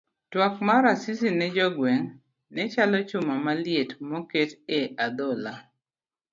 Twak 0.31 0.55
mar 0.67 0.83
Asisi 0.93 1.29
ne 1.39 1.47
jo 1.55 1.65
gweng' 1.77 2.11
ne 2.55 2.63
chalo 2.73 2.99
chuma 3.09 3.35
maliet 3.45 3.89
moket 4.09 4.51
e 4.77 4.79
a 5.03 5.05
dhola. 5.17 5.53